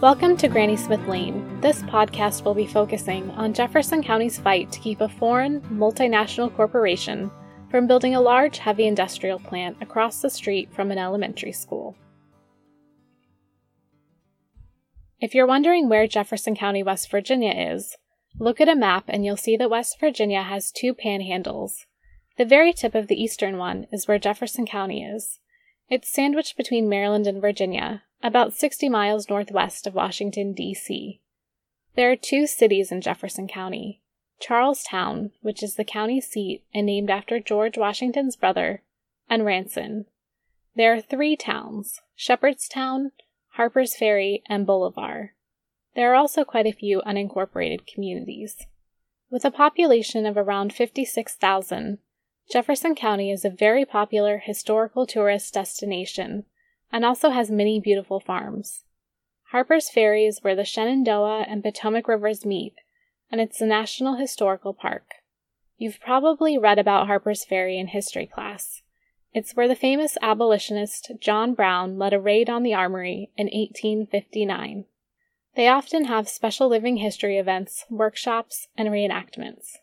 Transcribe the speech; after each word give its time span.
Welcome 0.00 0.38
to 0.38 0.48
Granny 0.48 0.78
Smith 0.78 1.06
Lane. 1.06 1.60
This 1.60 1.82
podcast 1.82 2.42
will 2.42 2.54
be 2.54 2.66
focusing 2.66 3.30
on 3.32 3.52
Jefferson 3.52 4.02
County's 4.02 4.38
fight 4.38 4.72
to 4.72 4.80
keep 4.80 5.02
a 5.02 5.08
foreign, 5.10 5.60
multinational 5.60 6.56
corporation 6.56 7.30
from 7.70 7.86
building 7.86 8.14
a 8.14 8.20
large, 8.22 8.56
heavy 8.56 8.86
industrial 8.86 9.38
plant 9.38 9.76
across 9.82 10.22
the 10.22 10.30
street 10.30 10.72
from 10.72 10.90
an 10.90 10.96
elementary 10.96 11.52
school. 11.52 11.98
If 15.20 15.34
you're 15.34 15.46
wondering 15.46 15.90
where 15.90 16.06
Jefferson 16.06 16.56
County, 16.56 16.82
West 16.82 17.10
Virginia 17.10 17.52
is, 17.52 17.98
look 18.38 18.58
at 18.58 18.70
a 18.70 18.74
map 18.74 19.04
and 19.06 19.26
you'll 19.26 19.36
see 19.36 19.58
that 19.58 19.68
West 19.68 20.00
Virginia 20.00 20.42
has 20.42 20.72
two 20.72 20.94
panhandles. 20.94 21.72
The 22.38 22.46
very 22.46 22.72
tip 22.72 22.94
of 22.94 23.08
the 23.08 23.22
eastern 23.22 23.58
one 23.58 23.86
is 23.92 24.08
where 24.08 24.18
Jefferson 24.18 24.64
County 24.64 25.04
is. 25.04 25.40
It's 25.90 26.10
sandwiched 26.10 26.56
between 26.56 26.88
Maryland 26.88 27.26
and 27.26 27.38
Virginia, 27.38 28.04
about 28.22 28.52
60 28.52 28.88
miles 28.88 29.28
northwest 29.28 29.86
of 29.86 29.94
Washington, 29.94 30.52
D.C. 30.52 31.20
There 31.96 32.10
are 32.10 32.16
two 32.16 32.46
cities 32.46 32.92
in 32.92 33.00
Jefferson 33.00 33.48
County 33.48 34.00
Charles 34.38 34.82
Town, 34.82 35.32
which 35.42 35.62
is 35.62 35.74
the 35.74 35.84
county 35.84 36.20
seat 36.20 36.64
and 36.72 36.86
named 36.86 37.10
after 37.10 37.38
George 37.38 37.76
Washington's 37.76 38.36
brother, 38.36 38.82
and 39.28 39.44
Ranson. 39.44 40.06
There 40.74 40.94
are 40.94 41.00
three 41.00 41.36
towns 41.36 42.00
Shepherdstown, 42.16 43.12
Harper's 43.50 43.96
Ferry, 43.96 44.42
and 44.46 44.66
Bolivar. 44.66 45.34
There 45.94 46.12
are 46.12 46.14
also 46.14 46.44
quite 46.44 46.66
a 46.66 46.72
few 46.72 47.02
unincorporated 47.06 47.86
communities. 47.86 48.66
With 49.30 49.44
a 49.44 49.50
population 49.50 50.24
of 50.26 50.36
around 50.36 50.72
56,000, 50.72 51.98
Jefferson 52.50 52.94
County 52.94 53.30
is 53.30 53.44
a 53.44 53.50
very 53.50 53.84
popular 53.84 54.38
historical 54.38 55.06
tourist 55.06 55.54
destination 55.54 56.44
and 56.92 57.04
also 57.04 57.30
has 57.30 57.50
many 57.50 57.80
beautiful 57.80 58.20
farms. 58.20 58.84
Harper's 59.50 59.90
Ferry 59.90 60.26
is 60.26 60.40
where 60.42 60.54
the 60.54 60.64
Shenandoah 60.64 61.44
and 61.48 61.62
Potomac 61.62 62.06
rivers 62.06 62.46
meet, 62.46 62.74
and 63.30 63.40
it's 63.40 63.60
a 63.60 63.66
National 63.66 64.16
Historical 64.16 64.72
Park. 64.72 65.14
You've 65.76 66.00
probably 66.00 66.58
read 66.58 66.78
about 66.78 67.06
Harper's 67.06 67.44
Ferry 67.44 67.78
in 67.78 67.88
history 67.88 68.26
class. 68.26 68.82
It's 69.32 69.54
where 69.54 69.68
the 69.68 69.76
famous 69.76 70.16
abolitionist 70.20 71.12
John 71.20 71.54
Brown 71.54 71.98
led 71.98 72.12
a 72.12 72.20
raid 72.20 72.50
on 72.50 72.62
the 72.62 72.74
armory 72.74 73.30
in 73.36 73.46
1859. 73.46 74.84
They 75.56 75.68
often 75.68 76.04
have 76.04 76.28
special 76.28 76.68
living 76.68 76.98
history 76.98 77.38
events, 77.38 77.84
workshops, 77.90 78.68
and 78.76 78.88
reenactments. 78.88 79.76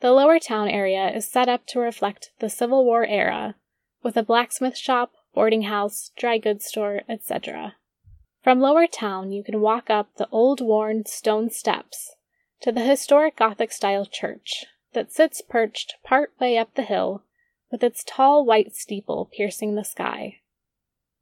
The 0.00 0.12
lower 0.12 0.38
town 0.38 0.68
area 0.68 1.08
is 1.14 1.30
set 1.30 1.48
up 1.48 1.66
to 1.68 1.80
reflect 1.80 2.32
the 2.40 2.50
Civil 2.50 2.84
War 2.84 3.06
era, 3.06 3.54
with 4.02 4.16
a 4.16 4.22
blacksmith 4.22 4.76
shop, 4.76 5.12
boarding 5.34 5.62
house, 5.62 6.10
dry 6.16 6.38
goods 6.38 6.66
store, 6.66 7.02
etc. 7.08 7.76
From 8.42 8.60
Lower 8.60 8.86
Town, 8.86 9.30
you 9.32 9.44
can 9.44 9.60
walk 9.60 9.88
up 9.88 10.16
the 10.16 10.28
old 10.30 10.60
worn 10.60 11.06
stone 11.06 11.50
steps 11.50 12.16
to 12.60 12.72
the 12.72 12.80
historic 12.80 13.36
Gothic 13.36 13.72
style 13.72 14.06
church 14.06 14.64
that 14.92 15.12
sits 15.12 15.40
perched 15.40 15.96
part 16.02 16.32
way 16.40 16.58
up 16.58 16.74
the 16.74 16.82
hill 16.82 17.22
with 17.70 17.82
its 17.82 18.04
tall 18.04 18.44
white 18.44 18.74
steeple 18.74 19.30
piercing 19.34 19.74
the 19.74 19.84
sky. 19.84 20.40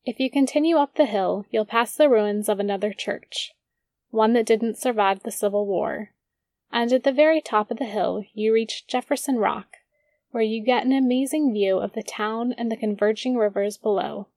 If 0.04 0.18
you 0.18 0.30
continue 0.30 0.76
up 0.76 0.94
the 0.94 1.04
hill, 1.04 1.44
you'll 1.50 1.66
pass 1.66 1.94
the 1.94 2.08
ruins 2.08 2.48
of 2.48 2.58
another 2.58 2.92
church, 2.92 3.52
one 4.10 4.32
that 4.32 4.46
didn't 4.46 4.78
survive 4.78 5.22
the 5.22 5.30
Civil 5.30 5.66
War, 5.66 6.10
and 6.72 6.92
at 6.92 7.04
the 7.04 7.12
very 7.12 7.40
top 7.40 7.70
of 7.70 7.76
the 7.76 7.84
hill 7.84 8.24
you 8.32 8.52
reach 8.52 8.86
Jefferson 8.86 9.36
Rock, 9.36 9.76
where 10.30 10.42
you 10.42 10.62
get 10.62 10.84
an 10.84 10.92
amazing 10.92 11.52
view 11.52 11.78
of 11.78 11.92
the 11.92 12.02
town 12.02 12.54
and 12.56 12.70
the 12.70 12.76
converging 12.76 13.36
rivers 13.36 13.76
below. 13.76 14.28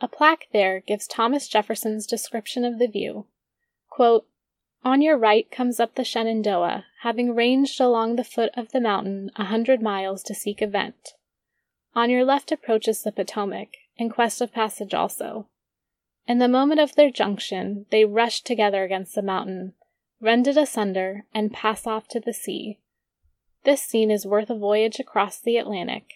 A 0.00 0.08
plaque 0.08 0.48
there 0.52 0.80
gives 0.80 1.06
Thomas 1.06 1.48
Jefferson's 1.48 2.06
description 2.06 2.64
of 2.64 2.78
the 2.78 2.86
view. 2.86 3.26
Quote, 3.88 4.26
on 4.84 5.02
your 5.02 5.18
right 5.18 5.50
comes 5.50 5.80
up 5.80 5.96
the 5.96 6.04
Shenandoah, 6.04 6.86
having 7.02 7.34
ranged 7.34 7.80
along 7.80 8.16
the 8.16 8.24
foot 8.24 8.50
of 8.54 8.70
the 8.70 8.80
mountain 8.80 9.30
a 9.36 9.44
hundred 9.44 9.82
miles 9.82 10.22
to 10.24 10.34
seek 10.34 10.62
a 10.62 10.66
vent. 10.66 11.14
On 11.94 12.10
your 12.10 12.24
left 12.24 12.52
approaches 12.52 13.02
the 13.02 13.10
Potomac, 13.10 13.76
in 13.96 14.08
quest 14.08 14.40
of 14.40 14.52
passage 14.52 14.94
also. 14.94 15.48
In 16.28 16.38
the 16.38 16.48
moment 16.48 16.80
of 16.80 16.94
their 16.94 17.10
junction, 17.10 17.86
they 17.90 18.04
rush 18.04 18.42
together 18.42 18.84
against 18.84 19.14
the 19.14 19.22
mountain, 19.22 19.74
rend 20.20 20.46
it 20.46 20.56
asunder, 20.56 21.24
and 21.34 21.52
pass 21.52 21.86
off 21.86 22.06
to 22.08 22.20
the 22.20 22.32
sea. 22.32 22.78
This 23.64 23.82
scene 23.82 24.10
is 24.10 24.26
worth 24.26 24.50
a 24.50 24.56
voyage 24.56 24.98
across 24.98 25.38
the 25.40 25.56
Atlantic. 25.56 26.12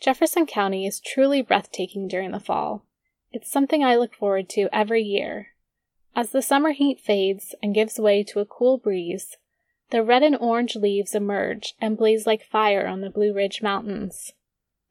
Jefferson 0.00 0.46
County 0.46 0.86
is 0.86 1.00
truly 1.00 1.40
breathtaking 1.42 2.08
during 2.08 2.32
the 2.32 2.40
fall. 2.40 2.84
It's 3.32 3.50
something 3.50 3.82
I 3.82 3.96
look 3.96 4.14
forward 4.14 4.48
to 4.50 4.68
every 4.72 5.02
year. 5.02 5.48
As 6.14 6.30
the 6.30 6.42
summer 6.42 6.72
heat 6.72 7.00
fades 7.00 7.54
and 7.62 7.74
gives 7.74 7.98
way 7.98 8.22
to 8.24 8.40
a 8.40 8.46
cool 8.46 8.78
breeze, 8.78 9.36
the 9.90 10.02
red 10.02 10.22
and 10.22 10.36
orange 10.36 10.76
leaves 10.76 11.14
emerge 11.14 11.74
and 11.80 11.96
blaze 11.96 12.26
like 12.26 12.44
fire 12.44 12.86
on 12.86 13.00
the 13.00 13.10
Blue 13.10 13.32
Ridge 13.32 13.62
Mountains. 13.62 14.32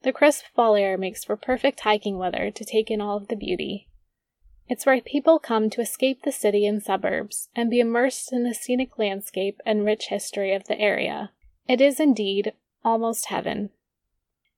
The 0.02 0.12
crisp 0.12 0.44
fall 0.54 0.76
air 0.76 0.98
makes 0.98 1.24
for 1.24 1.36
perfect 1.36 1.80
hiking 1.80 2.18
weather 2.18 2.50
to 2.50 2.64
take 2.64 2.90
in 2.90 3.00
all 3.00 3.16
of 3.16 3.28
the 3.28 3.36
beauty. 3.36 3.88
It's 4.68 4.86
where 4.86 5.00
people 5.00 5.38
come 5.38 5.68
to 5.70 5.80
escape 5.80 6.22
the 6.22 6.32
city 6.32 6.66
and 6.66 6.82
suburbs 6.82 7.48
and 7.54 7.70
be 7.70 7.80
immersed 7.80 8.32
in 8.32 8.44
the 8.44 8.54
scenic 8.54 8.98
landscape 8.98 9.60
and 9.66 9.84
rich 9.84 10.06
history 10.06 10.54
of 10.54 10.64
the 10.64 10.80
area. 10.80 11.30
It 11.68 11.80
is 11.80 12.00
indeed 12.00 12.52
almost 12.84 13.26
heaven. 13.26 13.70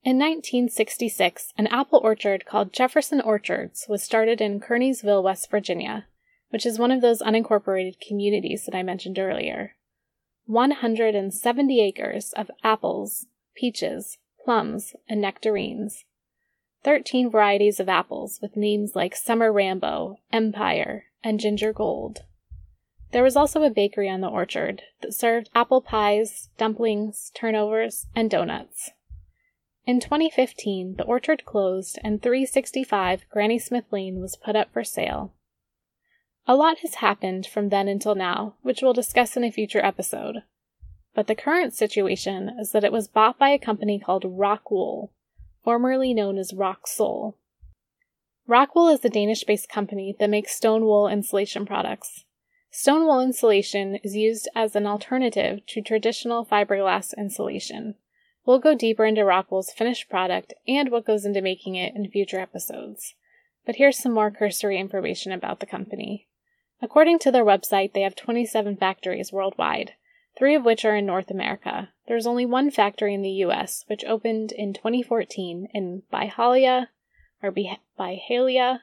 In 0.04 0.18
1966, 0.18 1.52
an 1.58 1.66
apple 1.66 2.00
orchard 2.04 2.46
called 2.46 2.72
Jefferson 2.72 3.20
Orchards 3.20 3.86
was 3.88 4.04
started 4.04 4.40
in 4.40 4.60
Kearneysville, 4.60 5.22
West 5.22 5.50
Virginia, 5.50 6.06
which 6.50 6.64
is 6.64 6.78
one 6.78 6.92
of 6.92 7.00
those 7.00 7.20
unincorporated 7.20 8.00
communities 8.00 8.64
that 8.66 8.76
I 8.76 8.84
mentioned 8.84 9.18
earlier. 9.18 9.74
170 10.46 11.82
acres 11.82 12.32
of 12.34 12.52
apples, 12.62 13.26
peaches, 13.56 14.18
plums, 14.44 14.94
and 15.08 15.20
nectarines. 15.20 16.04
13 16.86 17.28
varieties 17.28 17.80
of 17.80 17.88
apples 17.88 18.38
with 18.40 18.56
names 18.56 18.94
like 18.94 19.16
Summer 19.16 19.52
Rambo, 19.52 20.20
Empire, 20.32 21.06
and 21.24 21.40
Ginger 21.40 21.72
Gold. 21.72 22.20
There 23.10 23.24
was 23.24 23.34
also 23.34 23.64
a 23.64 23.70
bakery 23.70 24.08
on 24.08 24.20
the 24.20 24.28
orchard 24.28 24.82
that 25.02 25.12
served 25.12 25.50
apple 25.52 25.80
pies, 25.80 26.48
dumplings, 26.56 27.32
turnovers, 27.34 28.06
and 28.14 28.30
donuts. 28.30 28.90
In 29.84 29.98
2015, 29.98 30.94
the 30.96 31.02
orchard 31.02 31.44
closed 31.44 31.98
and 32.04 32.22
365 32.22 33.24
Granny 33.30 33.58
Smith 33.58 33.86
Lane 33.90 34.20
was 34.20 34.36
put 34.36 34.54
up 34.54 34.72
for 34.72 34.84
sale. 34.84 35.34
A 36.46 36.54
lot 36.54 36.78
has 36.78 36.96
happened 36.96 37.48
from 37.48 37.70
then 37.70 37.88
until 37.88 38.14
now, 38.14 38.54
which 38.62 38.80
we'll 38.80 38.92
discuss 38.92 39.36
in 39.36 39.42
a 39.42 39.50
future 39.50 39.84
episode. 39.84 40.44
But 41.16 41.26
the 41.26 41.34
current 41.34 41.74
situation 41.74 42.48
is 42.60 42.70
that 42.70 42.84
it 42.84 42.92
was 42.92 43.08
bought 43.08 43.40
by 43.40 43.48
a 43.48 43.58
company 43.58 43.98
called 43.98 44.22
Rockwool, 44.22 45.08
formerly 45.66 46.14
known 46.14 46.38
as 46.38 46.52
Roxul. 46.52 47.34
Rockwool 48.48 48.94
is 48.94 49.04
a 49.04 49.08
Danish 49.08 49.42
based 49.42 49.68
company 49.68 50.14
that 50.20 50.30
makes 50.30 50.54
stone 50.54 50.84
wool 50.84 51.08
insulation 51.08 51.66
products. 51.66 52.24
Stone 52.70 53.04
wool 53.04 53.20
insulation 53.20 53.96
is 54.04 54.14
used 54.14 54.48
as 54.54 54.76
an 54.76 54.86
alternative 54.86 55.66
to 55.66 55.82
traditional 55.82 56.46
fiberglass 56.46 57.12
insulation. 57.18 57.96
We'll 58.44 58.60
go 58.60 58.76
deeper 58.76 59.04
into 59.04 59.22
Rockwool's 59.22 59.72
finished 59.72 60.08
product 60.08 60.54
and 60.68 60.92
what 60.92 61.04
goes 61.04 61.24
into 61.24 61.42
making 61.42 61.74
it 61.74 61.96
in 61.96 62.08
future 62.08 62.38
episodes. 62.38 63.14
But 63.64 63.74
here's 63.74 63.98
some 63.98 64.12
more 64.12 64.30
cursory 64.30 64.78
information 64.78 65.32
about 65.32 65.58
the 65.58 65.66
company. 65.66 66.28
According 66.80 67.18
to 67.20 67.32
their 67.32 67.44
website, 67.44 67.92
they 67.92 68.02
have 68.02 68.14
27 68.14 68.76
factories 68.76 69.32
worldwide, 69.32 69.94
three 70.36 70.54
of 70.54 70.64
which 70.64 70.84
are 70.84 70.96
in 70.96 71.06
North 71.06 71.30
America. 71.30 71.90
There's 72.06 72.26
only 72.26 72.46
one 72.46 72.70
factory 72.70 73.14
in 73.14 73.22
the 73.22 73.44
US, 73.44 73.84
which 73.86 74.04
opened 74.04 74.52
in 74.52 74.74
2014 74.74 75.68
in 75.72 76.02
Byhalia, 76.12 76.88
or 77.42 77.52
Byhalia. 77.52 78.80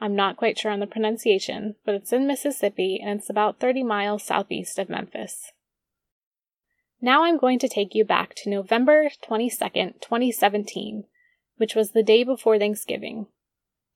I'm 0.00 0.16
not 0.16 0.36
quite 0.36 0.58
sure 0.58 0.70
on 0.70 0.80
the 0.80 0.86
pronunciation, 0.86 1.76
but 1.84 1.94
it's 1.94 2.12
in 2.12 2.26
Mississippi 2.26 3.00
and 3.02 3.20
it's 3.20 3.30
about 3.30 3.60
30 3.60 3.82
miles 3.82 4.24
southeast 4.24 4.78
of 4.78 4.88
Memphis. 4.88 5.52
Now 7.00 7.24
I'm 7.24 7.38
going 7.38 7.58
to 7.58 7.68
take 7.68 7.94
you 7.94 8.04
back 8.04 8.34
to 8.36 8.50
November 8.50 9.10
22nd, 9.28 10.00
2017, 10.00 11.04
which 11.56 11.74
was 11.74 11.90
the 11.90 12.02
day 12.02 12.24
before 12.24 12.58
Thanksgiving. 12.58 13.26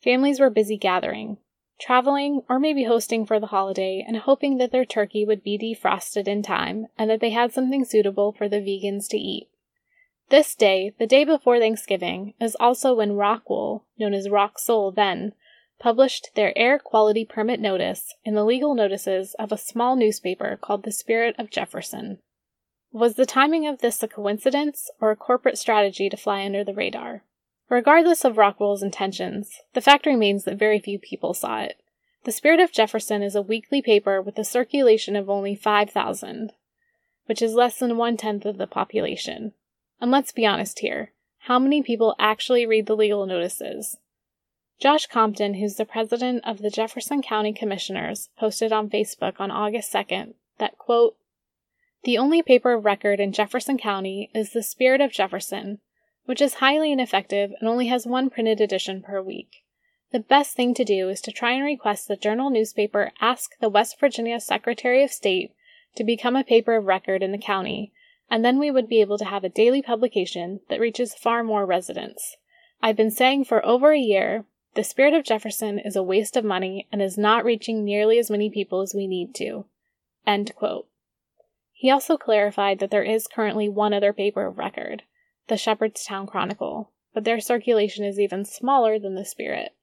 Families 0.02 0.38
were 0.38 0.50
busy 0.50 0.76
gathering, 0.76 1.38
traveling 1.80 2.42
or 2.48 2.58
maybe 2.58 2.84
hosting 2.84 3.25
for 3.25 3.38
the 3.38 3.46
holiday 3.46 4.04
and 4.06 4.16
hoping 4.19 4.58
that 4.58 4.72
their 4.72 4.84
turkey 4.84 5.25
would 5.25 5.42
be 5.42 5.58
defrosted 5.58 6.26
in 6.26 6.42
time 6.42 6.86
and 6.98 7.08
that 7.08 7.20
they 7.20 7.30
had 7.30 7.52
something 7.52 7.84
suitable 7.84 8.32
for 8.32 8.48
the 8.48 8.60
vegans 8.60 9.08
to 9.08 9.16
eat. 9.16 9.48
This 10.30 10.54
day, 10.54 10.92
the 10.98 11.06
day 11.06 11.25
before 11.25 11.58
Thanksgiving, 11.58 12.34
is 12.38 12.56
also 12.60 12.94
when 12.94 13.12
Rockwool, 13.12 13.82
known 13.98 14.12
as 14.12 14.28
Roxul 14.28 14.94
then, 14.94 15.32
published 15.78 16.30
their 16.34 16.56
air 16.56 16.78
quality 16.78 17.25
permit 17.25 17.60
notice 17.60 18.14
in 18.25 18.34
the 18.34 18.44
legal 18.44 18.75
notices 18.75 19.34
of 19.38 19.52
a 19.52 19.56
small 19.56 19.96
newspaper 19.96 20.58
called 20.60 20.82
the 20.82 20.92
Spirit 20.92 21.34
of 21.38 21.50
Jefferson. 21.50 22.19
Was 22.92 23.14
the 23.14 23.26
timing 23.26 23.66
of 23.66 23.78
this 23.78 24.02
a 24.02 24.08
coincidence 24.08 24.90
or 25.00 25.10
a 25.10 25.16
corporate 25.16 25.58
strategy 25.58 26.08
to 26.08 26.16
fly 26.16 26.44
under 26.44 26.64
the 26.64 26.75
radar? 26.75 27.22
Regardless 27.68 28.24
of 28.24 28.36
Rockwool's 28.36 28.82
intentions, 28.82 29.60
the 29.74 29.80
fact 29.80 30.06
remains 30.06 30.44
that 30.44 30.58
very 30.58 30.78
few 30.78 30.98
people 30.98 31.34
saw 31.34 31.60
it. 31.60 31.80
The 32.24 32.32
Spirit 32.32 32.60
of 32.60 32.72
Jefferson 32.72 33.22
is 33.22 33.34
a 33.34 33.42
weekly 33.42 33.82
paper 33.82 34.22
with 34.22 34.38
a 34.38 34.44
circulation 34.44 35.16
of 35.16 35.28
only 35.28 35.54
5,000, 35.54 36.52
which 37.26 37.42
is 37.42 37.54
less 37.54 37.78
than 37.78 37.96
one 37.96 38.16
tenth 38.16 38.46
of 38.46 38.56
the 38.56 38.66
population. 38.66 39.52
And 40.00 40.10
let's 40.10 40.32
be 40.32 40.46
honest 40.46 40.80
here 40.80 41.12
how 41.42 41.58
many 41.58 41.82
people 41.82 42.14
actually 42.18 42.66
read 42.66 42.86
the 42.86 42.96
legal 42.96 43.24
notices? 43.24 43.96
Josh 44.78 45.06
Compton, 45.06 45.54
who's 45.54 45.76
the 45.76 45.86
president 45.86 46.44
of 46.44 46.58
the 46.58 46.68
Jefferson 46.68 47.22
County 47.22 47.54
Commissioners, 47.54 48.28
posted 48.38 48.70
on 48.70 48.90
Facebook 48.90 49.40
on 49.40 49.50
August 49.50 49.92
2nd 49.92 50.34
that, 50.58 50.76
quote, 50.76 51.16
the 52.04 52.18
only 52.18 52.42
paper 52.42 52.74
of 52.74 52.84
record 52.84 53.18
in 53.18 53.32
Jefferson 53.32 53.78
County 53.78 54.30
is 54.34 54.52
The 54.52 54.62
Spirit 54.62 55.00
of 55.00 55.10
Jefferson, 55.10 55.80
which 56.28 56.42
is 56.42 56.54
highly 56.54 56.92
ineffective 56.92 57.52
and 57.58 57.66
only 57.66 57.86
has 57.86 58.06
one 58.06 58.28
printed 58.28 58.60
edition 58.60 59.00
per 59.00 59.22
week. 59.22 59.62
The 60.12 60.20
best 60.20 60.54
thing 60.54 60.75
to 60.75 60.84
do 60.84 61.08
is 61.08 61.22
to 61.22 61.32
try 61.32 61.52
and 61.52 61.64
request 61.64 62.06
the 62.06 62.16
Journal 62.16 62.50
newspaper 62.50 63.12
ask 63.19 63.58
the 63.60 63.70
West 63.70 63.98
Virginia 63.98 64.38
Secretary 64.38 65.02
of 65.02 65.10
State 65.10 65.52
to 65.96 66.04
become 66.04 66.36
a 66.36 66.44
paper 66.44 66.76
of 66.76 66.84
record 66.84 67.22
in 67.22 67.32
the 67.32 67.38
county, 67.38 67.94
and 68.30 68.44
then 68.44 68.58
we 68.58 68.70
would 68.70 68.90
be 68.90 69.00
able 69.00 69.16
to 69.16 69.25
have 69.25 69.42
a 69.42 69.48
daily 69.48 69.80
publication 69.80 70.60
that 70.69 70.80
reaches 70.80 71.14
far 71.14 71.42
more 71.42 71.64
residents. 71.64 72.36
I've 72.82 72.94
been 72.94 73.10
saying 73.10 73.46
for 73.46 73.64
over 73.64 73.92
a 73.92 73.98
year 73.98 74.44
the 74.75 74.84
Spirit 74.84 75.14
of 75.14 75.25
Jefferson 75.25 75.78
is 75.78 75.96
a 75.96 76.02
waste 76.02 76.36
of 76.36 76.44
money 76.44 76.86
and 76.92 77.00
is 77.00 77.16
not 77.16 77.42
reaching 77.42 77.86
nearly 77.86 78.19
as 78.19 78.30
many 78.30 78.50
people 78.50 78.82
as 78.82 78.92
we 78.94 79.06
need 79.06 79.34
to. 79.36 79.64
He 81.72 81.90
also 81.90 82.19
clarified 82.19 82.80
that 82.80 82.90
there 82.90 83.02
is 83.02 83.26
currently 83.26 83.70
one 83.70 83.94
other 83.94 84.12
paper 84.12 84.44
of 84.44 84.58
record, 84.58 85.04
the 85.48 85.56
Shepherdstown 85.56 86.26
Chronicle, 86.26 86.92
but 87.12 87.24
their 87.24 87.40
circulation 87.40 88.04
is 88.04 88.20
even 88.20 88.44
smaller 88.44 88.98
than 88.98 89.14
the 89.14 89.24
Spirit. 89.24 89.74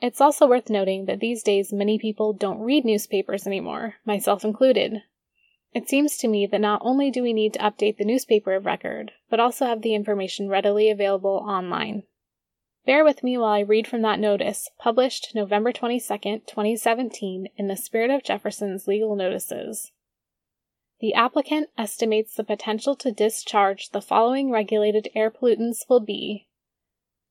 It's 0.00 0.20
also 0.20 0.46
worth 0.46 0.68
noting 0.68 1.06
that 1.06 1.20
these 1.20 1.42
days 1.42 1.72
many 1.72 1.98
people 1.98 2.32
don't 2.32 2.60
read 2.60 2.84
newspapers 2.84 3.46
anymore, 3.46 3.96
myself 4.04 4.44
included. 4.44 5.02
It 5.72 5.88
seems 5.88 6.16
to 6.18 6.28
me 6.28 6.46
that 6.46 6.60
not 6.60 6.82
only 6.84 7.10
do 7.10 7.22
we 7.22 7.32
need 7.32 7.54
to 7.54 7.58
update 7.58 7.96
the 7.96 8.04
newspaper 8.04 8.54
of 8.54 8.66
record, 8.66 9.12
but 9.28 9.40
also 9.40 9.66
have 9.66 9.82
the 9.82 9.94
information 9.94 10.48
readily 10.48 10.88
available 10.88 11.44
online. 11.46 12.04
Bear 12.86 13.02
with 13.02 13.24
me 13.24 13.38
while 13.38 13.50
I 13.50 13.60
read 13.60 13.86
from 13.86 14.02
that 14.02 14.20
notice, 14.20 14.68
published 14.78 15.34
November 15.34 15.72
22, 15.72 16.06
2017, 16.46 17.48
in 17.56 17.66
the 17.66 17.76
Spirit 17.76 18.10
of 18.10 18.22
Jefferson's 18.22 18.86
legal 18.86 19.16
notices. 19.16 19.90
The 21.00 21.14
applicant 21.14 21.70
estimates 21.76 22.36
the 22.36 22.44
potential 22.44 22.94
to 22.96 23.10
discharge 23.10 23.90
the 23.90 24.00
following 24.00 24.50
regulated 24.50 25.08
air 25.14 25.30
pollutants 25.30 25.88
will 25.88 26.00
be 26.00 26.46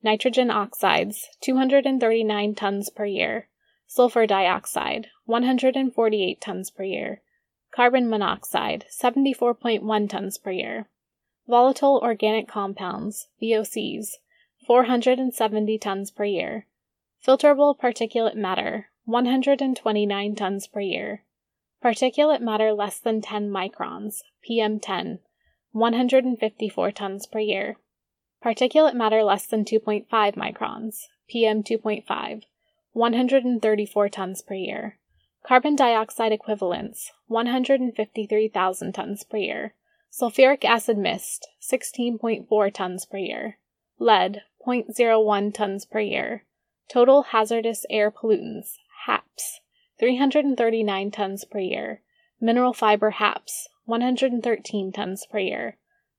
nitrogen 0.04 0.52
oxides 0.52 1.30
239 1.40 2.56
tons 2.56 2.90
per 2.90 3.06
year, 3.06 3.48
sulfur 3.88 4.28
dioxide 4.28 5.08
148 5.26 6.42
tons 6.42 6.70
per 6.72 6.84
year, 6.84 7.22
carbon 7.72 8.10
monoxide 8.10 8.86
74.1 8.92 10.10
tons 10.10 10.38
per 10.38 10.52
year, 10.52 10.90
volatile 11.48 12.00
organic 12.04 12.50
compounds 12.50 13.30
VOCs 13.42 14.16
470 14.68 15.78
tons 15.78 16.12
per 16.12 16.26
year, 16.26 16.68
filterable 17.26 17.80
particulate 17.80 18.36
matter 18.36 18.90
129 19.06 20.36
tons 20.36 20.68
per 20.68 20.82
year, 20.82 21.24
particulate 21.84 22.42
matter 22.42 22.72
less 22.72 23.00
than 23.00 23.22
10 23.22 23.50
microns 23.50 24.22
PM10 24.48 25.20
154 25.72 26.92
tons 26.92 27.26
per 27.26 27.40
year 27.40 27.78
Particulate 28.44 28.94
matter 28.94 29.24
less 29.24 29.46
than 29.48 29.64
2.5 29.64 30.06
microns, 30.10 31.08
PM 31.30 31.64
2.5, 31.64 32.44
134 32.92 34.10
tons 34.10 34.42
per 34.42 34.54
year. 34.54 35.00
Carbon 35.48 35.78
dioxide 35.78 36.34
equivalents, 36.34 37.14
153,000 37.28 38.94
tons 38.94 39.24
per 39.24 39.38
year. 39.38 39.76
Sulfuric 40.12 40.66
acid 40.66 40.98
mist, 40.98 41.48
16.4 41.62 42.74
tons 42.74 43.06
per 43.06 43.18
year. 43.18 43.60
Lead, 43.98 44.42
0.01 44.68 45.54
tons 45.54 45.86
per 45.86 46.02
year. 46.02 46.44
Total 46.92 47.24
hazardous 47.24 47.86
air 47.90 48.12
pollutants, 48.12 48.74
HAPs, 49.08 49.62
339 50.04 51.12
tons 51.12 51.46
per 51.46 51.60
year. 51.60 52.02
Mineral 52.42 52.74
fiber 52.74 53.12
HAPs, 53.12 53.70
113 53.86 54.92
tons 54.92 55.26
per 55.32 55.40
year. 55.40 55.78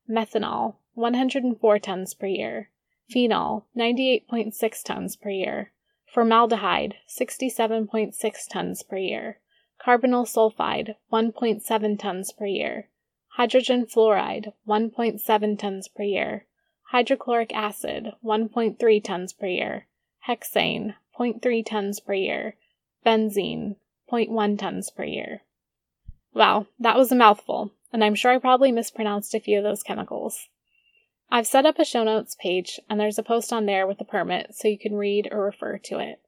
Methanol, 0.08 0.76
104 0.94 1.78
tons 1.80 2.14
per 2.14 2.26
year, 2.26 2.70
phenol 3.10 3.66
98.6 3.76 4.82
tons 4.84 5.16
per 5.16 5.28
year, 5.28 5.72
formaldehyde 6.06 6.94
67.6 7.06 8.48
tons 8.48 8.82
per 8.84 8.96
year, 8.96 9.40
carbonyl 9.78 10.26
sulfide 10.26 10.94
1.7 11.12 11.98
tons 11.98 12.32
per 12.32 12.46
year, 12.46 12.88
hydrogen 13.36 13.84
fluoride 13.84 14.54
1.7 14.66 15.58
tons 15.58 15.88
per 15.88 16.04
year, 16.04 16.46
hydrochloric 16.90 17.52
acid 17.52 18.14
1.3 18.24 19.04
tons 19.04 19.34
per 19.34 19.46
year, 19.46 19.86
hexane 20.26 20.94
0.3 21.20 21.66
tons 21.66 22.00
per 22.00 22.14
year, 22.14 22.56
benzene 23.04 23.76
0.1 24.10 24.58
tons 24.58 24.90
per 24.90 25.04
year. 25.04 25.42
Wow, 26.32 26.66
that 26.78 26.96
was 26.96 27.12
a 27.12 27.16
mouthful, 27.16 27.72
and 27.92 28.02
I'm 28.02 28.14
sure 28.14 28.32
I 28.32 28.38
probably 28.38 28.72
mispronounced 28.72 29.34
a 29.34 29.40
few 29.40 29.58
of 29.58 29.64
those 29.64 29.82
chemicals. 29.82 30.48
I've 31.30 31.46
set 31.46 31.66
up 31.66 31.78
a 31.78 31.84
show 31.84 32.04
notes 32.04 32.36
page, 32.38 32.80
and 32.88 32.98
there's 32.98 33.18
a 33.18 33.22
post 33.22 33.52
on 33.52 33.66
there 33.66 33.86
with 33.86 33.98
the 33.98 34.04
permit 34.04 34.54
so 34.54 34.68
you 34.68 34.78
can 34.78 34.96
read 34.96 35.28
or 35.30 35.42
refer 35.42 35.78
to 35.78 35.98
it. 35.98 36.20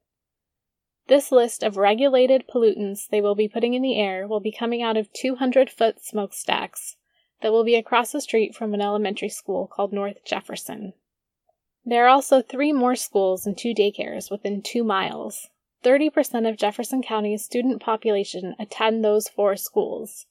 This 1.07 1.31
list 1.31 1.63
of 1.63 1.77
regulated 1.77 2.45
pollutants 2.47 3.07
they 3.07 3.21
will 3.21 3.35
be 3.35 3.47
putting 3.47 3.73
in 3.73 3.81
the 3.81 3.97
air 3.97 4.27
will 4.27 4.41
be 4.41 4.51
coming 4.51 4.81
out 4.81 4.97
of 4.97 5.11
200 5.13 5.69
foot 5.69 6.03
smokestacks 6.03 6.97
that 7.41 7.51
will 7.51 7.63
be 7.63 7.75
across 7.75 8.11
the 8.11 8.19
street 8.21 8.55
from 8.55 8.73
an 8.73 8.81
elementary 8.81 9.29
school 9.29 9.67
called 9.67 9.93
North 9.93 10.25
Jefferson. 10.25 10.93
There 11.85 12.05
are 12.05 12.09
also 12.09 12.41
three 12.41 12.73
more 12.73 12.95
schools 12.95 13.45
and 13.45 13.57
two 13.57 13.73
daycares 13.73 14.29
within 14.29 14.61
two 14.61 14.83
miles. 14.83 15.47
30% 15.83 16.49
of 16.49 16.57
Jefferson 16.57 17.01
County's 17.01 17.45
student 17.45 17.81
population 17.81 18.55
attend 18.59 19.03
those 19.03 19.27
four 19.27 19.55
schools. 19.55 20.25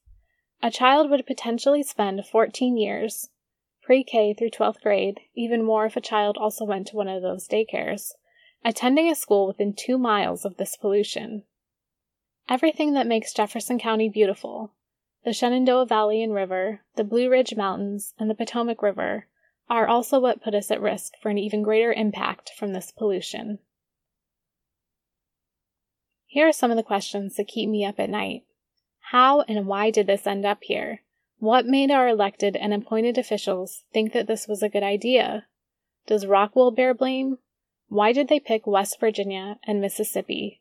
A 0.62 0.70
child 0.70 1.10
would 1.10 1.26
potentially 1.26 1.82
spend 1.82 2.26
14 2.26 2.76
years, 2.76 3.30
pre 3.82 4.02
K 4.02 4.34
through 4.34 4.50
12th 4.50 4.80
grade, 4.82 5.20
even 5.34 5.62
more 5.62 5.86
if 5.86 5.96
a 5.96 6.00
child 6.00 6.36
also 6.36 6.64
went 6.64 6.88
to 6.88 6.96
one 6.96 7.08
of 7.08 7.22
those 7.22 7.46
daycares, 7.46 8.12
attending 8.64 9.08
a 9.08 9.14
school 9.14 9.46
within 9.46 9.72
two 9.72 9.98
miles 9.98 10.44
of 10.44 10.56
this 10.56 10.76
pollution. 10.76 11.44
Everything 12.48 12.94
that 12.94 13.06
makes 13.06 13.32
Jefferson 13.32 13.78
County 13.78 14.08
beautiful 14.08 14.72
the 15.24 15.32
Shenandoah 15.32 15.86
Valley 15.86 16.22
and 16.22 16.32
River, 16.32 16.82
the 16.94 17.02
Blue 17.02 17.28
Ridge 17.28 17.56
Mountains, 17.56 18.14
and 18.16 18.30
the 18.30 18.34
Potomac 18.34 18.80
River 18.80 19.26
are 19.68 19.88
also 19.88 20.20
what 20.20 20.40
put 20.40 20.54
us 20.54 20.70
at 20.70 20.80
risk 20.80 21.14
for 21.20 21.30
an 21.30 21.38
even 21.38 21.64
greater 21.64 21.92
impact 21.92 22.52
from 22.56 22.72
this 22.72 22.92
pollution. 22.92 23.58
Here 26.26 26.48
are 26.48 26.52
some 26.52 26.70
of 26.70 26.76
the 26.76 26.82
questions 26.82 27.36
that 27.36 27.48
keep 27.48 27.68
me 27.68 27.84
up 27.84 27.98
at 27.98 28.10
night. 28.10 28.44
How 29.10 29.42
and 29.42 29.66
why 29.66 29.90
did 29.90 30.06
this 30.06 30.26
end 30.26 30.44
up 30.44 30.58
here? 30.62 31.02
What 31.38 31.66
made 31.66 31.90
our 31.90 32.08
elected 32.08 32.56
and 32.56 32.74
appointed 32.74 33.18
officials 33.18 33.84
think 33.92 34.12
that 34.12 34.26
this 34.26 34.48
was 34.48 34.62
a 34.62 34.68
good 34.68 34.82
idea? 34.82 35.46
Does 36.06 36.24
Rockwool 36.24 36.74
bear 36.74 36.94
blame? 36.94 37.38
Why 37.88 38.12
did 38.12 38.28
they 38.28 38.40
pick 38.40 38.66
West 38.66 38.98
Virginia 38.98 39.58
and 39.64 39.80
Mississippi? 39.80 40.60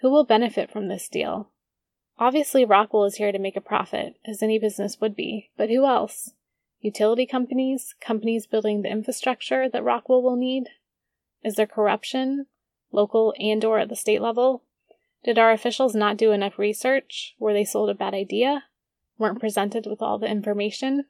Who 0.00 0.10
will 0.10 0.24
benefit 0.24 0.70
from 0.70 0.88
this 0.88 1.08
deal? 1.08 1.50
Obviously, 2.18 2.66
Rockwool 2.66 3.06
is 3.06 3.16
here 3.16 3.32
to 3.32 3.38
make 3.38 3.56
a 3.56 3.60
profit, 3.60 4.16
as 4.26 4.42
any 4.42 4.58
business 4.58 5.00
would 5.00 5.14
be, 5.14 5.50
but 5.56 5.70
who 5.70 5.86
else? 5.86 6.32
Utility 6.80 7.26
companies? 7.26 7.94
Companies 8.00 8.46
building 8.46 8.82
the 8.82 8.90
infrastructure 8.90 9.68
that 9.68 9.82
Rockwool 9.82 10.22
will 10.22 10.36
need? 10.36 10.68
Is 11.42 11.54
there 11.54 11.66
corruption, 11.66 12.46
local 12.92 13.34
and 13.38 13.64
or 13.64 13.78
at 13.78 13.88
the 13.88 13.96
state 13.96 14.20
level? 14.20 14.62
Did 15.24 15.38
our 15.38 15.52
officials 15.52 15.94
not 15.94 16.16
do 16.16 16.32
enough 16.32 16.58
research? 16.58 17.34
Were 17.38 17.52
they 17.52 17.64
sold 17.64 17.90
a 17.90 17.94
bad 17.94 18.14
idea? 18.14 18.64
weren't 19.18 19.40
presented 19.40 19.86
with 19.86 20.00
all 20.00 20.18
the 20.18 20.30
information? 20.30 21.06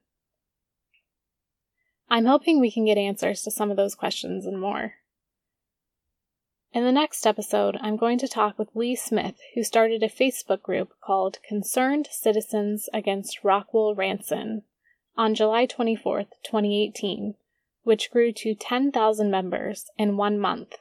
I'm 2.11 2.25
hoping 2.25 2.59
we 2.59 2.71
can 2.71 2.87
get 2.87 2.97
answers 2.97 3.43
to 3.43 3.51
some 3.51 3.71
of 3.71 3.77
those 3.77 3.95
questions 3.95 4.47
and 4.47 4.59
more. 4.59 4.95
In 6.73 6.85
the 6.85 6.93
next 6.93 7.27
episode, 7.27 7.77
I'm 7.81 7.97
going 7.97 8.19
to 8.19 8.29
talk 8.29 8.59
with 8.59 8.75
Lee 8.75 8.97
Smith, 8.97 9.37
who 9.55 9.63
started 9.63 10.03
a 10.03 10.09
Facebook 10.09 10.63
group 10.63 10.95
called 11.03 11.39
Concerned 11.47 12.09
Citizens 12.11 12.89
Against 12.93 13.43
Rockwool 13.43 13.97
Ranson 13.97 14.63
on 15.17 15.35
July 15.35 15.67
24th, 15.67 16.29
2018, 16.45 17.35
which 17.83 18.11
grew 18.11 18.33
to 18.33 18.55
10,000 18.55 19.31
members 19.31 19.91
in 19.97 20.17
one 20.17 20.39
month. 20.39 20.77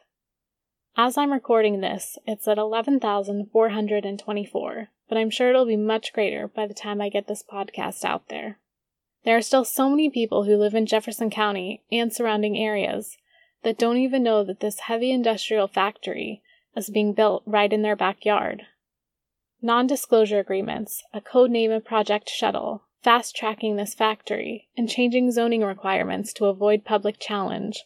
As 1.00 1.16
I'm 1.16 1.32
recording 1.32 1.80
this, 1.80 2.18
it's 2.26 2.48
at 2.48 2.58
11,424 2.58 4.88
but 5.08 5.18
I'm 5.18 5.30
sure 5.30 5.50
it'll 5.50 5.68
be 5.68 5.78
much 5.78 6.12
greater 6.12 6.48
by 6.48 6.66
the 6.66 6.74
time 6.74 7.02
I 7.02 7.10
get 7.10 7.28
this 7.28 7.44
podcast 7.44 8.04
out 8.04 8.30
there. 8.30 8.58
There 9.24 9.38
are 9.38 9.44
still 9.44 9.64
so 9.64 9.90
many 9.90 10.10
people 10.10 10.46
who 10.46 10.58
live 10.58 10.74
in 10.74 10.88
Jefferson 10.88 11.30
County 11.30 11.84
and 11.92 12.12
surrounding 12.12 12.58
areas 12.58 13.16
that 13.64 13.78
don't 13.78 13.98
even 13.98 14.24
know 14.24 14.44
that 14.44 14.60
this 14.60 14.80
heavy 14.80 15.12
industrial 15.12 15.68
factory 15.68 16.42
is 16.76 16.90
being 16.90 17.14
built 17.14 17.44
right 17.46 17.72
in 17.72 17.84
their 17.84 17.96
backyard. 17.96 18.64
Non 19.62 19.86
disclosure 19.86 20.40
agreements, 20.40 21.04
a 21.14 21.22
code 21.22 21.52
name 21.52 21.72
of 21.72 21.86
Project 21.86 22.28
Shuttle, 22.28 22.86
fast 23.04 23.36
tracking 23.36 23.76
this 23.76 23.94
factory, 23.94 24.68
and 24.76 24.90
changing 24.90 25.32
zoning 25.32 25.62
requirements 25.62 26.34
to 26.34 26.46
avoid 26.46 26.86
public 26.86 27.20
challenge 27.20 27.84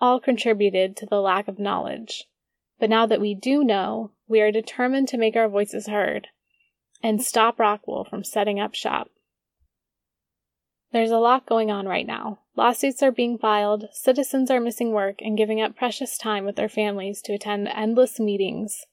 all 0.00 0.18
contributed 0.18 0.96
to 0.96 1.06
the 1.06 1.20
lack 1.20 1.46
of 1.46 1.60
knowledge. 1.60 2.24
But 2.78 2.90
now 2.90 3.06
that 3.06 3.20
we 3.20 3.34
do 3.34 3.64
know, 3.64 4.12
we 4.28 4.40
are 4.40 4.52
determined 4.52 5.08
to 5.08 5.18
make 5.18 5.36
our 5.36 5.48
voices 5.48 5.88
heard 5.88 6.28
and 7.02 7.22
stop 7.22 7.58
Rockwool 7.58 8.08
from 8.08 8.24
setting 8.24 8.58
up 8.60 8.74
shop. 8.74 9.10
There's 10.92 11.10
a 11.10 11.18
lot 11.18 11.46
going 11.46 11.70
on 11.70 11.86
right 11.86 12.06
now. 12.06 12.40
Lawsuits 12.56 13.02
are 13.02 13.12
being 13.12 13.38
filed, 13.38 13.84
citizens 13.92 14.50
are 14.50 14.60
missing 14.60 14.92
work 14.92 15.16
and 15.20 15.36
giving 15.36 15.60
up 15.60 15.76
precious 15.76 16.16
time 16.16 16.44
with 16.44 16.56
their 16.56 16.68
families 16.68 17.20
to 17.22 17.34
attend 17.34 17.68
endless 17.68 18.18
meetings. 18.18 18.86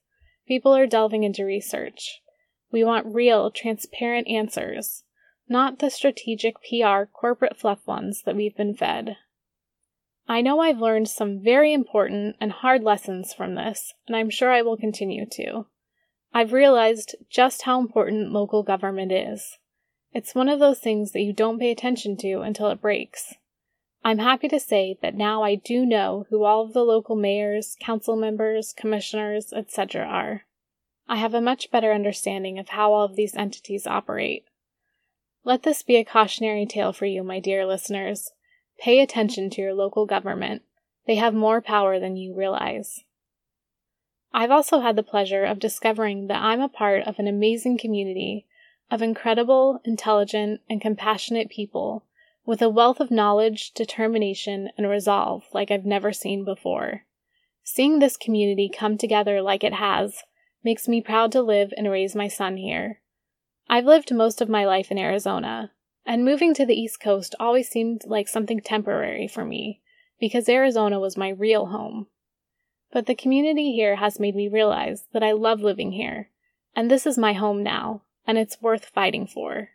People 0.46 0.76
are 0.76 0.86
delving 0.86 1.24
into 1.24 1.44
research. 1.44 2.20
We 2.70 2.84
want 2.84 3.12
real, 3.14 3.50
transparent 3.50 4.28
answers, 4.28 5.04
not 5.48 5.78
the 5.78 5.90
strategic 5.90 6.56
PR 6.56 7.04
corporate 7.10 7.56
fluff 7.56 7.86
ones 7.86 8.22
that 8.26 8.36
we've 8.36 8.56
been 8.56 8.74
fed. 8.74 9.16
I 10.28 10.40
know 10.40 10.60
I've 10.60 10.80
learned 10.80 11.08
some 11.08 11.40
very 11.40 11.72
important 11.72 12.36
and 12.40 12.50
hard 12.50 12.82
lessons 12.82 13.32
from 13.32 13.54
this, 13.54 13.94
and 14.08 14.16
I'm 14.16 14.30
sure 14.30 14.50
I 14.50 14.62
will 14.62 14.76
continue 14.76 15.24
to. 15.32 15.66
I've 16.34 16.52
realized 16.52 17.14
just 17.30 17.62
how 17.62 17.80
important 17.80 18.32
local 18.32 18.62
government 18.62 19.12
is. 19.12 19.58
It's 20.12 20.34
one 20.34 20.48
of 20.48 20.58
those 20.58 20.80
things 20.80 21.12
that 21.12 21.20
you 21.20 21.32
don't 21.32 21.60
pay 21.60 21.70
attention 21.70 22.16
to 22.18 22.40
until 22.40 22.70
it 22.70 22.80
breaks. 22.80 23.34
I'm 24.04 24.18
happy 24.18 24.48
to 24.48 24.60
say 24.60 24.98
that 25.02 25.14
now 25.14 25.42
I 25.42 25.54
do 25.54 25.86
know 25.86 26.26
who 26.30 26.44
all 26.44 26.62
of 26.62 26.72
the 26.72 26.84
local 26.84 27.16
mayors, 27.16 27.76
council 27.80 28.16
members, 28.16 28.72
commissioners, 28.72 29.52
etc. 29.52 30.04
are. 30.04 30.42
I 31.08 31.16
have 31.16 31.34
a 31.34 31.40
much 31.40 31.70
better 31.70 31.92
understanding 31.92 32.58
of 32.58 32.70
how 32.70 32.92
all 32.92 33.04
of 33.04 33.16
these 33.16 33.34
entities 33.36 33.86
operate. 33.86 34.44
Let 35.44 35.62
this 35.62 35.82
be 35.82 35.96
a 35.96 36.04
cautionary 36.04 36.66
tale 36.66 36.92
for 36.92 37.06
you, 37.06 37.22
my 37.22 37.38
dear 37.38 37.64
listeners. 37.64 38.32
Pay 38.78 39.00
attention 39.00 39.50
to 39.50 39.62
your 39.62 39.74
local 39.74 40.06
government. 40.06 40.62
They 41.06 41.16
have 41.16 41.34
more 41.34 41.60
power 41.60 41.98
than 41.98 42.16
you 42.16 42.34
realize. 42.34 43.04
I've 44.32 44.50
also 44.50 44.80
had 44.80 44.96
the 44.96 45.02
pleasure 45.02 45.44
of 45.44 45.58
discovering 45.58 46.26
that 46.26 46.42
I'm 46.42 46.60
a 46.60 46.68
part 46.68 47.04
of 47.06 47.18
an 47.18 47.26
amazing 47.26 47.78
community 47.78 48.46
of 48.90 49.02
incredible, 49.02 49.80
intelligent, 49.84 50.60
and 50.68 50.80
compassionate 50.80 51.48
people 51.48 52.04
with 52.44 52.62
a 52.62 52.68
wealth 52.68 53.00
of 53.00 53.10
knowledge, 53.10 53.72
determination, 53.72 54.70
and 54.76 54.88
resolve 54.88 55.44
like 55.52 55.70
I've 55.70 55.84
never 55.84 56.12
seen 56.12 56.44
before. 56.44 57.02
Seeing 57.64 57.98
this 57.98 58.16
community 58.16 58.70
come 58.72 58.96
together 58.96 59.42
like 59.42 59.64
it 59.64 59.74
has 59.74 60.22
makes 60.62 60.86
me 60.86 61.00
proud 61.00 61.32
to 61.32 61.42
live 61.42 61.72
and 61.76 61.90
raise 61.90 62.14
my 62.14 62.28
son 62.28 62.56
here. 62.56 63.00
I've 63.68 63.84
lived 63.84 64.14
most 64.14 64.40
of 64.40 64.48
my 64.48 64.64
life 64.64 64.92
in 64.92 64.98
Arizona, 64.98 65.72
and 66.06 66.24
moving 66.24 66.54
to 66.54 66.64
the 66.64 66.78
East 66.78 67.00
Coast 67.00 67.34
always 67.40 67.68
seemed 67.68 68.02
like 68.06 68.28
something 68.28 68.60
temporary 68.60 69.26
for 69.26 69.44
me 69.44 69.80
because 70.20 70.48
Arizona 70.48 71.00
was 71.00 71.16
my 71.16 71.30
real 71.30 71.66
home. 71.66 72.06
But 72.92 73.06
the 73.06 73.14
community 73.14 73.72
here 73.72 73.96
has 73.96 74.20
made 74.20 74.36
me 74.36 74.48
realize 74.48 75.06
that 75.12 75.22
I 75.22 75.32
love 75.32 75.60
living 75.60 75.92
here, 75.92 76.30
and 76.74 76.90
this 76.90 77.06
is 77.06 77.18
my 77.18 77.32
home 77.32 77.62
now, 77.62 78.02
and 78.26 78.38
it's 78.38 78.62
worth 78.62 78.86
fighting 78.86 79.26
for. 79.26 79.70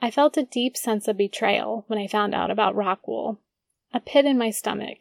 I 0.00 0.10
felt 0.10 0.36
a 0.36 0.44
deep 0.44 0.76
sense 0.76 1.08
of 1.08 1.16
betrayal 1.16 1.84
when 1.88 1.98
I 1.98 2.06
found 2.06 2.34
out 2.34 2.50
about 2.50 2.76
Rockwool, 2.76 3.38
a 3.92 4.00
pit 4.00 4.24
in 4.24 4.38
my 4.38 4.50
stomach. 4.50 4.98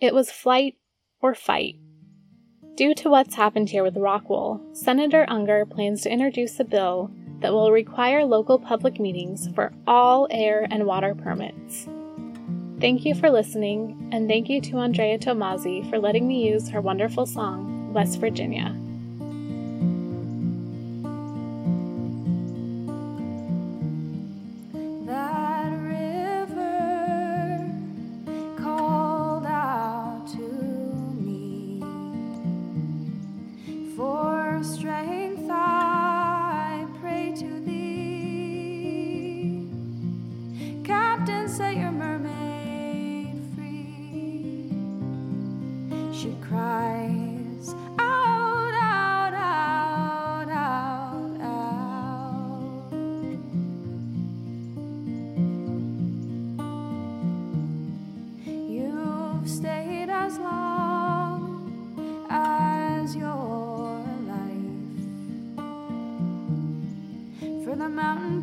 It 0.00 0.12
was 0.12 0.32
flight 0.32 0.76
or 1.20 1.34
fight. 1.34 1.76
Due 2.74 2.94
to 2.96 3.10
what's 3.10 3.36
happened 3.36 3.70
here 3.70 3.82
with 3.82 3.94
Rockwool, 3.94 4.76
Senator 4.76 5.24
Unger 5.28 5.64
plans 5.64 6.02
to 6.02 6.10
introduce 6.10 6.58
a 6.58 6.64
bill 6.64 7.12
that 7.42 7.52
will 7.52 7.72
require 7.72 8.24
local 8.24 8.58
public 8.58 8.98
meetings 8.98 9.48
for 9.54 9.72
all 9.86 10.26
air 10.30 10.66
and 10.70 10.86
water 10.86 11.14
permits. 11.14 11.86
Thank 12.80 13.04
you 13.04 13.14
for 13.14 13.30
listening, 13.30 14.08
and 14.12 14.28
thank 14.28 14.48
you 14.48 14.60
to 14.62 14.78
Andrea 14.78 15.18
Tomasi 15.18 15.88
for 15.90 15.98
letting 15.98 16.26
me 16.26 16.48
use 16.48 16.68
her 16.68 16.80
wonderful 16.80 17.26
song, 17.26 17.92
West 17.92 18.18
Virginia. 18.18 18.76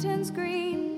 Virginia. 0.02 0.89